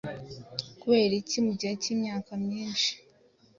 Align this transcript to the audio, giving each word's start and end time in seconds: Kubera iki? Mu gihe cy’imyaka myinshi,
Kubera 0.79 1.13
iki? 1.21 1.37
Mu 1.45 1.51
gihe 1.59 1.73
cy’imyaka 1.81 2.31
myinshi, 2.43 2.91